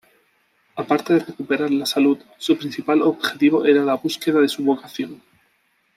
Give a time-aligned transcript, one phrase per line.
[0.77, 5.21] Aparte de recuperar la salud, su principal objetivo era la búsqueda de su vocación.